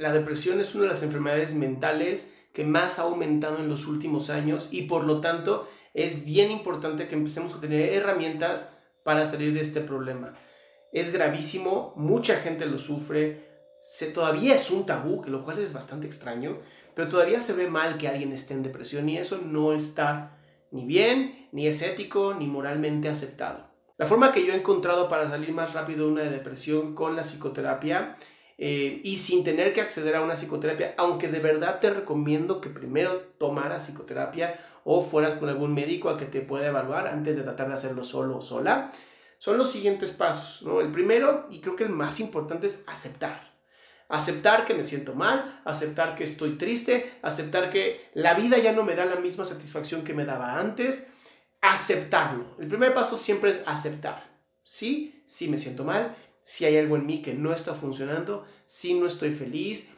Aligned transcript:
La 0.00 0.12
depresión 0.12 0.62
es 0.62 0.74
una 0.74 0.84
de 0.84 0.88
las 0.88 1.02
enfermedades 1.02 1.54
mentales 1.54 2.32
que 2.54 2.64
más 2.64 2.98
ha 2.98 3.02
aumentado 3.02 3.58
en 3.58 3.68
los 3.68 3.86
últimos 3.86 4.30
años 4.30 4.68
y 4.70 4.84
por 4.84 5.04
lo 5.04 5.20
tanto 5.20 5.68
es 5.92 6.24
bien 6.24 6.50
importante 6.50 7.06
que 7.06 7.16
empecemos 7.16 7.52
a 7.52 7.60
tener 7.60 7.92
herramientas 7.92 8.72
para 9.04 9.26
salir 9.30 9.52
de 9.52 9.60
este 9.60 9.82
problema. 9.82 10.32
Es 10.90 11.12
gravísimo, 11.12 11.92
mucha 11.96 12.36
gente 12.36 12.64
lo 12.64 12.78
sufre, 12.78 13.42
se, 13.82 14.06
todavía 14.06 14.54
es 14.54 14.70
un 14.70 14.86
tabú, 14.86 15.22
lo 15.26 15.44
cual 15.44 15.58
es 15.58 15.74
bastante 15.74 16.06
extraño, 16.06 16.56
pero 16.94 17.10
todavía 17.10 17.38
se 17.38 17.52
ve 17.52 17.68
mal 17.68 17.98
que 17.98 18.08
alguien 18.08 18.32
esté 18.32 18.54
en 18.54 18.62
depresión 18.62 19.06
y 19.06 19.18
eso 19.18 19.38
no 19.44 19.74
está 19.74 20.38
ni 20.70 20.86
bien, 20.86 21.50
ni 21.52 21.66
es 21.66 21.82
ético, 21.82 22.32
ni 22.32 22.46
moralmente 22.46 23.10
aceptado. 23.10 23.68
La 23.98 24.06
forma 24.06 24.32
que 24.32 24.46
yo 24.46 24.54
he 24.54 24.56
encontrado 24.56 25.10
para 25.10 25.28
salir 25.28 25.52
más 25.52 25.74
rápido 25.74 26.06
de 26.06 26.12
una 26.12 26.22
depresión 26.22 26.94
con 26.94 27.16
la 27.16 27.22
psicoterapia 27.22 28.16
eh, 28.62 29.00
y 29.02 29.16
sin 29.16 29.42
tener 29.42 29.72
que 29.72 29.80
acceder 29.80 30.14
a 30.16 30.20
una 30.20 30.34
psicoterapia, 30.34 30.92
aunque 30.98 31.28
de 31.28 31.38
verdad 31.38 31.80
te 31.80 31.88
recomiendo 31.88 32.60
que 32.60 32.68
primero 32.68 33.18
tomaras 33.38 33.86
psicoterapia 33.86 34.60
o 34.84 35.02
fueras 35.02 35.38
con 35.38 35.48
algún 35.48 35.72
médico 35.72 36.10
a 36.10 36.18
que 36.18 36.26
te 36.26 36.42
pueda 36.42 36.66
evaluar 36.66 37.06
antes 37.06 37.36
de 37.36 37.42
tratar 37.42 37.68
de 37.68 37.74
hacerlo 37.74 38.04
solo 38.04 38.36
o 38.36 38.40
sola, 38.42 38.92
son 39.38 39.56
los 39.56 39.72
siguientes 39.72 40.10
pasos. 40.10 40.60
¿no? 40.60 40.82
El 40.82 40.92
primero, 40.92 41.46
y 41.48 41.60
creo 41.60 41.74
que 41.74 41.84
el 41.84 41.88
más 41.88 42.20
importante, 42.20 42.66
es 42.66 42.84
aceptar. 42.86 43.50
Aceptar 44.10 44.66
que 44.66 44.74
me 44.74 44.84
siento 44.84 45.14
mal, 45.14 45.62
aceptar 45.64 46.14
que 46.14 46.24
estoy 46.24 46.58
triste, 46.58 47.18
aceptar 47.22 47.70
que 47.70 48.10
la 48.12 48.34
vida 48.34 48.58
ya 48.58 48.72
no 48.72 48.82
me 48.82 48.94
da 48.94 49.06
la 49.06 49.16
misma 49.16 49.46
satisfacción 49.46 50.04
que 50.04 50.12
me 50.12 50.26
daba 50.26 50.60
antes. 50.60 51.08
Aceptarlo. 51.62 52.56
El 52.58 52.68
primer 52.68 52.92
paso 52.92 53.16
siempre 53.16 53.48
es 53.48 53.62
aceptar. 53.66 54.38
Sí, 54.62 55.22
sí 55.24 55.48
me 55.48 55.56
siento 55.56 55.82
mal, 55.84 56.14
si 56.42 56.64
hay 56.64 56.76
algo 56.76 56.96
en 56.96 57.06
mí 57.06 57.22
que 57.22 57.34
no 57.34 57.52
está 57.52 57.74
funcionando, 57.74 58.44
si 58.64 58.94
no 58.94 59.06
estoy 59.06 59.32
feliz, 59.32 59.90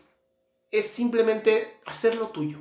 es 0.70 0.86
simplemente 0.86 1.78
hacerlo 1.84 2.28
tuyo. 2.28 2.58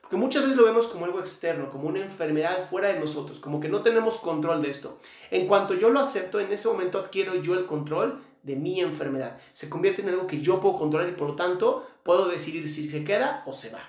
Porque 0.00 0.16
muchas 0.16 0.42
veces 0.42 0.56
lo 0.56 0.64
vemos 0.64 0.86
como 0.86 1.04
algo 1.04 1.20
externo, 1.20 1.70
como 1.70 1.88
una 1.88 2.00
enfermedad 2.00 2.68
fuera 2.70 2.88
de 2.88 2.98
nosotros, 2.98 3.40
como 3.40 3.60
que 3.60 3.68
no 3.68 3.82
tenemos 3.82 4.14
control 4.14 4.62
de 4.62 4.70
esto. 4.70 4.98
En 5.30 5.46
cuanto 5.46 5.74
yo 5.74 5.90
lo 5.90 6.00
acepto, 6.00 6.40
en 6.40 6.50
ese 6.50 6.68
momento 6.68 6.98
adquiero 6.98 7.34
yo 7.34 7.54
el 7.54 7.66
control 7.66 8.22
de 8.42 8.56
mi 8.56 8.80
enfermedad. 8.80 9.38
Se 9.52 9.68
convierte 9.68 10.00
en 10.00 10.08
algo 10.08 10.26
que 10.26 10.40
yo 10.40 10.60
puedo 10.60 10.78
controlar 10.78 11.10
y 11.10 11.12
por 11.12 11.28
lo 11.28 11.36
tanto 11.36 11.86
puedo 12.04 12.26
decidir 12.26 12.68
si 12.68 12.88
se 12.90 13.04
queda 13.04 13.42
o 13.44 13.52
se 13.52 13.70
va. 13.70 13.82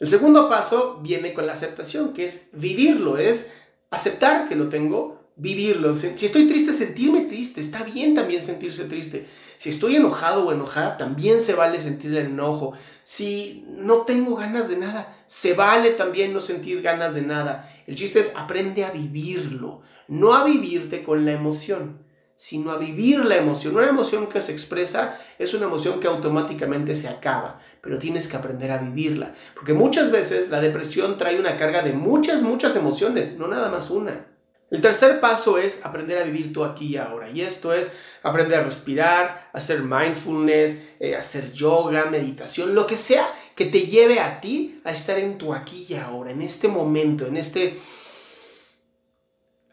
El 0.00 0.08
segundo 0.08 0.48
paso 0.48 0.98
viene 1.00 1.32
con 1.32 1.46
la 1.46 1.52
aceptación, 1.52 2.12
que 2.12 2.24
es 2.24 2.48
vivirlo, 2.50 3.18
es 3.18 3.54
aceptar 3.90 4.48
que 4.48 4.56
lo 4.56 4.68
tengo, 4.68 5.21
vivirlo. 5.36 5.96
Si 5.96 6.26
estoy 6.26 6.46
triste, 6.46 6.72
sentirme 6.72 7.22
triste. 7.22 7.60
Está 7.60 7.82
bien 7.84 8.14
también 8.14 8.42
sentirse 8.42 8.84
triste. 8.84 9.26
Si 9.56 9.70
estoy 9.70 9.96
enojado 9.96 10.46
o 10.46 10.52
enojada, 10.52 10.96
también 10.96 11.40
se 11.40 11.54
vale 11.54 11.80
sentir 11.80 12.12
el 12.12 12.26
enojo. 12.26 12.72
Si 13.02 13.64
no 13.68 13.98
tengo 14.02 14.36
ganas 14.36 14.68
de 14.68 14.76
nada, 14.76 15.16
se 15.26 15.54
vale 15.54 15.90
también 15.90 16.32
no 16.32 16.40
sentir 16.40 16.82
ganas 16.82 17.14
de 17.14 17.22
nada. 17.22 17.70
El 17.86 17.94
chiste 17.94 18.20
es 18.20 18.32
aprende 18.34 18.84
a 18.84 18.90
vivirlo. 18.90 19.82
No 20.08 20.34
a 20.34 20.44
vivirte 20.44 21.02
con 21.02 21.24
la 21.24 21.32
emoción, 21.32 22.04
sino 22.34 22.72
a 22.72 22.76
vivir 22.76 23.24
la 23.24 23.36
emoción. 23.36 23.76
Una 23.76 23.88
emoción 23.88 24.26
que 24.26 24.42
se 24.42 24.52
expresa 24.52 25.18
es 25.38 25.54
una 25.54 25.66
emoción 25.66 26.00
que 26.00 26.08
automáticamente 26.08 26.94
se 26.94 27.08
acaba, 27.08 27.60
pero 27.80 27.98
tienes 27.98 28.28
que 28.28 28.36
aprender 28.36 28.72
a 28.72 28.78
vivirla. 28.78 29.32
Porque 29.54 29.72
muchas 29.72 30.10
veces 30.10 30.50
la 30.50 30.60
depresión 30.60 31.16
trae 31.16 31.38
una 31.38 31.56
carga 31.56 31.82
de 31.82 31.92
muchas, 31.92 32.42
muchas 32.42 32.76
emociones, 32.76 33.38
no 33.38 33.46
nada 33.46 33.70
más 33.70 33.90
una. 33.90 34.31
El 34.72 34.80
tercer 34.80 35.20
paso 35.20 35.58
es 35.58 35.84
aprender 35.84 36.16
a 36.16 36.22
vivir 36.22 36.50
tú 36.50 36.64
aquí 36.64 36.86
y 36.86 36.96
ahora. 36.96 37.28
Y 37.28 37.42
esto 37.42 37.74
es 37.74 37.94
aprender 38.22 38.58
a 38.58 38.64
respirar, 38.64 39.50
hacer 39.52 39.82
mindfulness, 39.82 40.88
eh, 40.98 41.14
hacer 41.14 41.52
yoga, 41.52 42.06
meditación, 42.06 42.74
lo 42.74 42.86
que 42.86 42.96
sea 42.96 43.28
que 43.54 43.66
te 43.66 43.82
lleve 43.82 44.18
a 44.18 44.40
ti 44.40 44.80
a 44.84 44.92
estar 44.92 45.18
en 45.18 45.36
tu 45.36 45.52
aquí 45.52 45.84
y 45.90 45.94
ahora, 45.96 46.30
en 46.30 46.40
este 46.40 46.68
momento, 46.68 47.26
en 47.26 47.36
este... 47.36 47.76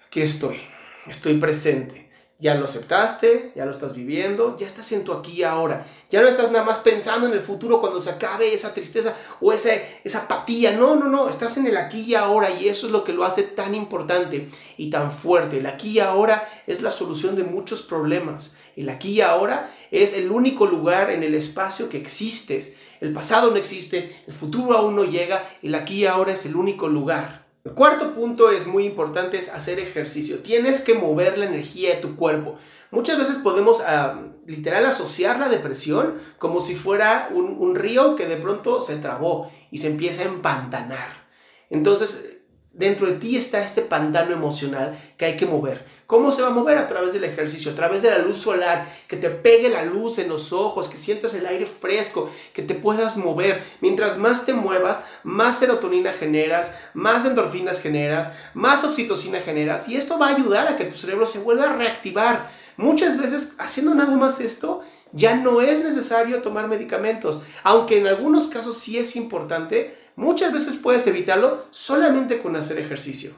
Aquí 0.06 0.20
estoy, 0.20 0.60
estoy 1.08 1.38
presente. 1.38 2.09
Ya 2.42 2.56
lo 2.56 2.64
aceptaste, 2.64 3.52
ya 3.54 3.66
lo 3.66 3.72
estás 3.72 3.94
viviendo, 3.94 4.56
ya 4.58 4.66
estás 4.66 4.90
en 4.94 5.04
tu 5.04 5.12
aquí 5.12 5.34
y 5.34 5.44
ahora. 5.44 5.86
Ya 6.10 6.22
no 6.22 6.28
estás 6.30 6.50
nada 6.54 6.64
más 6.64 6.78
pensando 6.80 7.28
en 7.28 7.34
el 7.34 7.42
futuro 7.42 7.82
cuando 7.82 8.02
se 8.02 8.12
acabe 8.12 8.54
esa 8.54 8.74
tristeza 8.74 9.14
o 9.42 9.52
esa, 9.52 9.72
esa 10.06 10.20
apatía. 10.20 10.72
No, 10.72 10.96
no, 10.96 11.10
no, 11.10 11.28
estás 11.28 11.58
en 11.58 11.68
el 11.68 11.76
aquí 11.76 12.00
y 12.00 12.16
ahora 12.16 12.50
y 12.50 12.70
eso 12.70 12.86
es 12.86 12.94
lo 12.94 13.04
que 13.04 13.12
lo 13.12 13.26
hace 13.26 13.44
tan 13.44 13.76
importante 13.76 14.48
y 14.78 14.90
tan 14.90 15.12
fuerte. 15.12 15.58
El 15.58 15.66
aquí 15.66 15.90
y 15.90 16.00
ahora 16.00 16.48
es 16.66 16.82
la 16.82 16.92
solución 16.92 17.36
de 17.36 17.44
muchos 17.44 17.82
problemas. 17.82 18.56
El 18.78 18.88
aquí 18.88 19.16
y 19.16 19.22
ahora 19.22 19.70
es 19.92 20.14
el 20.14 20.32
único 20.32 20.66
lugar 20.66 21.12
en 21.12 21.24
el 21.24 21.36
espacio 21.36 21.90
que 21.90 21.98
existes. 21.98 22.78
El 23.02 23.12
pasado 23.12 23.52
no 23.52 23.58
existe, 23.58 24.24
el 24.28 24.34
futuro 24.34 24.78
aún 24.78 24.96
no 24.96 25.04
llega, 25.04 25.50
el 25.62 25.76
aquí 25.76 26.04
y 26.04 26.06
ahora 26.06 26.32
es 26.32 26.46
el 26.46 26.56
único 26.56 26.88
lugar. 26.88 27.39
El 27.66 27.74
cuarto 27.74 28.14
punto 28.14 28.50
es 28.52 28.68
muy 28.68 28.86
importante, 28.86 29.38
es 29.38 29.50
hacer 29.50 29.80
ejercicio. 29.80 30.40
Tienes 30.40 30.82
que 30.82 30.94
mover 30.94 31.38
la 31.38 31.46
energía 31.46 31.96
de 31.96 32.02
tu 32.02 32.16
cuerpo. 32.16 32.56
Muchas 32.90 33.18
veces 33.18 33.38
podemos 33.40 33.82
ah, 33.82 34.20
literal 34.46 34.86
asociar 34.86 35.40
la 35.40 35.50
depresión 35.50 36.16
como 36.38 36.66
si 36.66 36.76
fuera 36.76 37.30
un 37.34 37.76
río 37.76 38.16
que 38.16 38.28
de 38.28 38.38
pronto 38.38 38.82
se 38.82 38.96
trabó 38.96 39.52
y 39.72 39.80
se 39.80 39.90
empieza 39.90 40.24
a 40.24 40.28
empantanar. 40.28 41.28
Entonces, 41.70 42.39
Dentro 42.80 43.08
de 43.08 43.18
ti 43.18 43.36
está 43.36 43.62
este 43.62 43.82
pantano 43.82 44.32
emocional 44.32 44.98
que 45.18 45.26
hay 45.26 45.36
que 45.36 45.46
mover. 45.46 45.84
¿Cómo 46.08 46.32
se 46.32 46.42
va 46.42 46.48
a 46.48 46.52
mover? 46.52 46.78
A 46.78 46.88
través 46.88 47.12
del 47.12 47.26
ejercicio, 47.26 47.74
a 47.74 47.76
través 47.76 48.04
de 48.04 48.10
la 48.10 48.20
luz 48.20 48.38
solar, 48.38 48.88
que 49.10 49.18
te 49.18 49.30
pegue 49.30 49.68
la 49.68 49.84
luz 49.84 50.18
en 50.18 50.30
los 50.30 50.54
ojos, 50.54 50.88
que 50.88 50.98
sientas 50.98 51.34
el 51.34 51.46
aire 51.46 51.66
fresco, 51.66 52.30
que 52.54 52.62
te 52.62 52.76
puedas 52.76 53.18
mover. 53.18 53.66
Mientras 53.82 54.18
más 54.18 54.46
te 54.46 54.54
muevas, 54.54 55.04
más 55.24 55.60
serotonina 55.60 56.14
generas, 56.14 56.78
más 56.94 57.26
endorfinas 57.26 57.82
generas, 57.82 58.32
más 58.54 58.86
oxitocina 58.86 59.42
generas 59.42 59.90
y 59.90 59.98
esto 59.98 60.18
va 60.18 60.30
a 60.30 60.36
ayudar 60.36 60.70
a 60.70 60.78
que 60.78 60.86
tu 60.86 60.98
cerebro 60.98 61.26
se 61.26 61.40
vuelva 61.40 61.72
a 61.72 61.76
reactivar. 61.76 62.50
Muchas 62.78 63.20
veces 63.20 63.56
haciendo 63.58 63.94
nada 63.94 64.16
más 64.16 64.40
esto, 64.40 64.84
ya 65.12 65.36
no 65.36 65.60
es 65.60 65.84
necesario 65.84 66.42
tomar 66.42 66.70
medicamentos, 66.70 67.42
aunque 67.64 68.00
en 68.00 68.08
algunos 68.08 68.48
casos 68.48 68.78
sí 68.78 68.98
es 68.98 69.18
importante 69.18 69.98
Muchas 70.20 70.52
veces 70.52 70.76
puedes 70.76 71.08
evitarlo 71.08 71.64
solamente 71.70 72.40
con 72.40 72.54
hacer 72.58 72.78
ejercicio. 72.78 73.32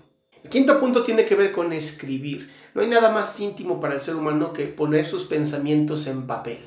El 0.43 0.49
quinto 0.49 0.79
punto 0.79 1.03
tiene 1.03 1.25
que 1.25 1.35
ver 1.35 1.51
con 1.51 1.71
escribir. 1.73 2.51
No 2.73 2.81
hay 2.81 2.87
nada 2.87 3.11
más 3.11 3.39
íntimo 3.39 3.79
para 3.79 3.93
el 3.93 3.99
ser 3.99 4.15
humano 4.15 4.51
que 4.51 4.65
poner 4.65 5.05
sus 5.05 5.25
pensamientos 5.25 6.07
en 6.07 6.25
papel. 6.25 6.57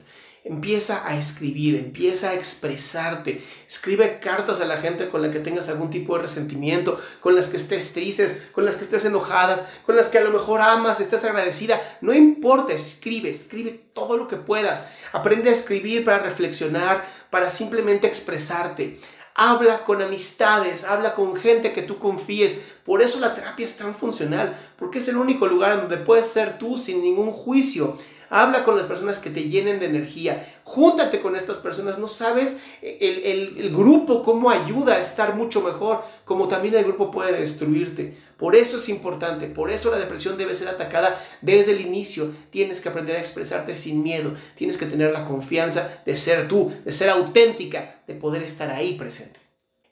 Empieza 0.44 1.08
a 1.08 1.18
escribir, 1.18 1.74
empieza 1.74 2.30
a 2.30 2.34
expresarte. 2.34 3.42
Escribe 3.66 4.20
cartas 4.20 4.60
a 4.60 4.66
la 4.66 4.76
gente 4.76 5.08
con 5.08 5.20
la 5.20 5.32
que 5.32 5.40
tengas 5.40 5.68
algún 5.68 5.90
tipo 5.90 6.14
de 6.14 6.22
resentimiento, 6.22 6.96
con 7.20 7.34
las 7.34 7.48
que 7.48 7.56
estés 7.56 7.92
tristes, 7.92 8.40
con 8.52 8.64
las 8.64 8.76
que 8.76 8.84
estés 8.84 9.04
enojadas, 9.06 9.64
con 9.84 9.96
las 9.96 10.10
que 10.10 10.18
a 10.18 10.24
lo 10.24 10.30
mejor 10.30 10.60
amas, 10.60 11.00
estés 11.00 11.24
agradecida. 11.24 11.80
No 12.02 12.14
importa, 12.14 12.72
escribe, 12.72 13.30
escribe 13.30 13.80
todo 13.92 14.16
lo 14.16 14.28
que 14.28 14.36
puedas. 14.36 14.86
Aprende 15.12 15.50
a 15.50 15.54
escribir 15.54 16.04
para 16.04 16.18
reflexionar, 16.18 17.04
para 17.30 17.50
simplemente 17.50 18.06
expresarte. 18.06 18.98
Habla 19.34 19.84
con 19.84 20.00
amistades, 20.00 20.84
habla 20.84 21.14
con 21.14 21.34
gente 21.34 21.72
que 21.72 21.82
tú 21.82 21.98
confíes. 21.98 22.58
Por 22.84 23.02
eso 23.02 23.18
la 23.18 23.34
terapia 23.34 23.66
es 23.66 23.76
tan 23.76 23.94
funcional, 23.94 24.56
porque 24.78 25.00
es 25.00 25.08
el 25.08 25.16
único 25.16 25.46
lugar 25.46 25.76
donde 25.76 25.96
puedes 25.96 26.26
ser 26.26 26.58
tú 26.58 26.78
sin 26.78 27.02
ningún 27.02 27.32
juicio. 27.32 27.98
Habla 28.30 28.64
con 28.64 28.76
las 28.76 28.86
personas 28.86 29.18
que 29.18 29.30
te 29.30 29.48
llenen 29.48 29.80
de 29.80 29.86
energía. 29.86 30.46
Júntate 30.64 31.20
con 31.20 31.36
estas 31.36 31.58
personas. 31.58 31.98
No 31.98 32.08
sabes 32.08 32.60
el, 32.82 33.70
grupo 33.74 34.22
cómo 34.22 34.50
ayuda 34.50 34.94
a 34.94 35.00
estar 35.00 35.34
mucho 35.34 35.60
mejor, 35.60 36.02
como 36.24 36.48
también 36.48 36.74
el 36.74 36.84
grupo 36.84 37.10
puede 37.10 37.38
destruirte. 37.38 38.16
Por 38.36 38.56
eso 38.56 38.78
es 38.78 38.88
importante. 38.88 39.46
Por 39.46 39.70
eso 39.70 39.90
la 39.90 39.98
depresión 39.98 40.36
debe 40.36 40.54
ser 40.54 40.68
atacada 40.68 41.20
desde 41.40 41.72
el 41.72 41.80
inicio. 41.80 42.30
Tienes 42.50 42.80
que 42.80 42.88
aprender 42.88 43.16
a 43.16 43.20
expresarte 43.20 43.74
sin 43.74 44.02
miedo. 44.02 44.34
Tienes 44.56 44.76
que 44.76 44.86
tener 44.86 45.12
la 45.12 45.26
confianza 45.26 46.02
de 46.04 46.16
ser 46.16 46.48
tú, 46.48 46.72
de 46.84 46.92
ser 46.92 47.10
auténtica, 47.10 48.02
de 48.06 48.14
poder 48.14 48.42
estar 48.42 48.70
ahí 48.70 48.94
presente. 48.94 49.40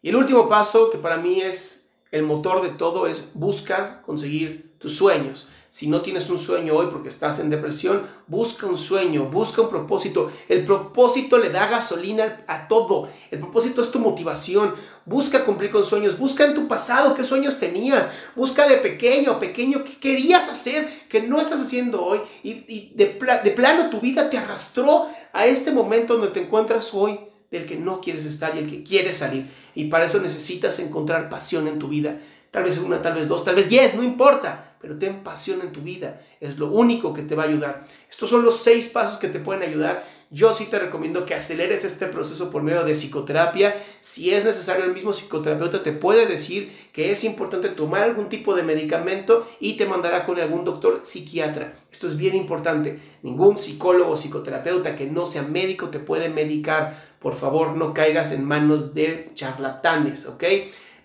Y 0.03 0.09
el 0.09 0.17
último 0.17 0.49
paso, 0.49 0.91
que 0.91 0.99
para 0.99 1.17
mí 1.17 1.41
es 1.41 1.82
el 2.13 2.23
motor 2.23 2.63
de 2.63 2.69
todo, 2.69 3.07
es 3.07 3.31
busca 3.35 4.03
conseguir 4.03 4.75
tus 4.79 4.95
sueños. 4.95 5.49
Si 5.71 5.89
no 5.89 6.03
tienes 6.03 6.29
un 6.29 6.39
sueño 6.39 6.75
hoy 6.75 6.89
porque 6.93 7.09
estás 7.09 7.39
en 7.39 7.49
depresión, 7.49 8.03
busca 8.27 8.67
un 8.67 8.77
sueño, 8.77 9.31
busca 9.31 9.63
un 9.63 9.71
propósito. 9.71 10.31
El 10.47 10.67
propósito 10.67 11.39
le 11.39 11.49
da 11.49 11.67
gasolina 11.67 12.45
a 12.47 12.69
todo. 12.69 13.09
El 13.31 13.39
propósito 13.39 13.81
es 13.81 13.91
tu 13.91 13.99
motivación. 13.99 14.75
Busca 15.07 15.47
cumplir 15.47 15.71
con 15.71 15.87
sueños. 15.87 16.19
Busca 16.19 16.45
en 16.45 16.55
tu 16.55 16.69
pasado 16.69 17.15
qué 17.15 17.25
sueños 17.25 17.59
tenías. 17.59 18.11
Busca 18.37 18.69
de 18.69 18.77
pequeño, 18.77 19.39
pequeño, 19.41 19.83
qué 19.83 19.99
querías 19.99 20.51
hacer 20.51 21.09
que 21.09 21.23
no 21.23 21.41
estás 21.41 21.63
haciendo 21.63 22.05
hoy. 22.05 22.21
Y, 22.43 22.93
de, 22.95 23.19
de 23.43 23.51
plano 23.53 23.89
tu 23.89 23.99
vida 23.99 24.29
te 24.29 24.37
arrastró 24.37 25.07
a 25.33 25.47
este 25.47 25.73
momento 25.73 26.19
donde 26.19 26.33
te 26.33 26.43
encuentras 26.43 26.93
hoy 26.93 27.19
del 27.53 27.67
que 27.67 27.77
no 27.77 28.01
quieres 28.01 28.25
estar 28.25 28.57
y 28.57 28.59
el 28.59 28.69
que 28.69 28.83
quieres 28.83 29.19
salir. 29.19 29.47
Y 29.77 29.85
para 29.85 30.07
eso 30.07 30.21
necesitas 30.21 30.81
encontrar 30.81 31.29
pasión 31.29 31.69
en 31.69 31.79
tu 31.79 31.87
vida. 31.87 32.19
Tal 32.51 32.65
vez 32.65 32.79
una, 32.79 33.01
tal 33.01 33.15
vez 33.15 33.29
dos, 33.29 33.45
tal 33.45 33.55
vez 33.55 33.69
diez, 33.69 33.95
no 33.95 34.03
importa 34.03 34.72
pero 34.83 34.99
ten 34.99 35.23
pasión 35.23 35.61
en 35.63 35.71
tu 35.71 35.81
vida. 35.81 36.21
Es 36.41 36.59
lo 36.59 36.67
único 36.73 37.15
que 37.15 37.23
te 37.23 37.37
va 37.37 37.45
a 37.45 37.47
ayudar. 37.47 37.85
Estos 38.11 38.29
son 38.29 38.45
los 38.45 38.59
seis 38.59 38.89
pasos 38.89 39.19
que 39.19 39.29
te 39.29 39.39
pueden 39.39 39.63
ayudar. 39.63 40.05
Yo 40.29 40.53
sí 40.53 40.67
te 40.67 40.79
recomiendo 40.79 41.25
que 41.25 41.35
aceleres 41.35 41.85
este 41.85 42.07
proceso 42.07 42.51
por 42.51 42.65
medio 42.65 42.83
de 42.83 42.95
psicoterapia. 42.95 43.77
Si 44.01 44.35
es 44.35 44.45
necesario, 44.45 44.85
el 44.85 44.93
mismo 44.93 45.13
psicoterapeuta 45.13 45.85
te 45.85 45.93
puede 45.93 46.27
decir 46.27 46.73
que 46.93 47.13
es 47.13 47.23
importante 47.23 47.69
tomar 47.69 48.03
algún 48.03 48.29
tipo 48.29 48.57
de 48.57 48.65
medicamento 48.65 49.47
y 49.61 49.77
te 49.77 49.87
mandará 49.87 50.27
con 50.27 50.41
algún 50.41 50.65
doctor 50.65 51.03
psiquiatra. 51.05 51.75
Esto 51.93 52.09
es 52.09 52.17
bien 52.17 52.35
importante. 52.35 52.99
Ningún 53.23 53.57
psicólogo 53.57 54.11
o 54.11 54.17
psicoterapeuta 54.17 54.97
que 54.97 55.07
no 55.07 55.27
sea 55.27 55.43
médico 55.43 55.91
te 55.91 56.01
puede 56.01 56.29
medicar. 56.29 57.01
Por 57.21 57.35
favor, 57.35 57.77
no 57.77 57.95
caigas 57.95 58.33
en 58.33 58.45
manos 58.45 58.95
de 58.95 59.31
charlatanes, 59.35 60.27
¿ok? 60.27 60.45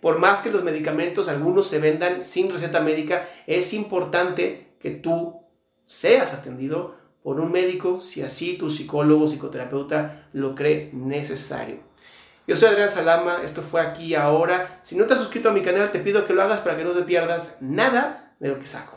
Por 0.01 0.19
más 0.19 0.41
que 0.41 0.51
los 0.51 0.63
medicamentos 0.63 1.27
algunos 1.27 1.67
se 1.67 1.79
vendan 1.79 2.23
sin 2.23 2.51
receta 2.51 2.81
médica, 2.81 3.27
es 3.47 3.73
importante 3.73 4.75
que 4.79 4.91
tú 4.91 5.41
seas 5.85 6.33
atendido 6.33 6.95
por 7.23 7.39
un 7.39 7.51
médico 7.51 7.99
si 8.01 8.21
así 8.21 8.57
tu 8.57 8.69
psicólogo 8.69 9.27
psicoterapeuta 9.27 10.29
lo 10.33 10.55
cree 10.55 10.89
necesario. 10.93 11.79
Yo 12.47 12.55
soy 12.55 12.69
Adrián 12.69 12.87
Salama, 12.87 13.39
esto 13.43 13.61
fue 13.61 13.81
aquí 13.81 14.15
ahora. 14.15 14.79
Si 14.81 14.95
no 14.95 15.05
te 15.05 15.13
has 15.13 15.19
suscrito 15.19 15.49
a 15.49 15.51
mi 15.53 15.61
canal, 15.61 15.91
te 15.91 15.99
pido 15.99 16.25
que 16.25 16.33
lo 16.33 16.41
hagas 16.41 16.61
para 16.61 16.77
que 16.77 16.85
no 16.85 16.91
te 16.91 17.03
pierdas 17.03 17.57
nada 17.59 18.33
de 18.39 18.47
lo 18.47 18.59
que 18.59 18.65
saco. 18.65 18.96